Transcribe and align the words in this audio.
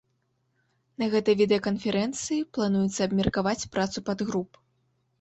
На 1.03 1.09
гэтай 1.13 1.35
відэаканферэнцыі 1.43 2.41
плануецца 2.59 3.01
абмеркаваць 3.09 3.69
працу 3.77 3.97
падгруп. 4.13 4.49